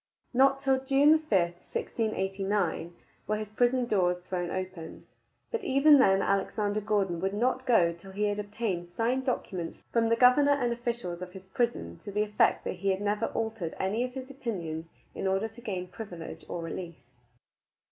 Not 0.33 0.57
till 0.57 0.79
June 0.83 1.19
5, 1.19 1.29
1689, 1.29 2.95
were 3.27 3.35
his 3.37 3.51
prison 3.51 3.85
doors 3.85 4.17
thrown 4.17 4.49
open, 4.49 5.05
but 5.51 5.63
even 5.63 5.99
then 5.99 6.23
Alexander 6.23 6.81
Gordon 6.81 7.19
would 7.19 7.35
not 7.35 7.67
go 7.67 7.93
till 7.93 8.11
he 8.11 8.23
had 8.23 8.39
obtained 8.39 8.89
signed 8.89 9.25
documents 9.27 9.77
from 9.91 10.09
the 10.09 10.15
governor 10.15 10.53
and 10.53 10.73
officials 10.73 11.21
of 11.21 11.33
his 11.33 11.45
prison 11.45 11.99
to 11.99 12.11
the 12.11 12.23
effect 12.23 12.63
that 12.63 12.77
he 12.77 12.89
had 12.89 12.99
never 12.99 13.27
altered 13.27 13.75
any 13.79 14.03
of 14.03 14.15
his 14.15 14.31
opinions 14.31 14.87
in 15.13 15.27
order 15.27 15.47
to 15.47 15.61
gain 15.61 15.87
privilege 15.87 16.45
or 16.49 16.63
release. 16.63 17.11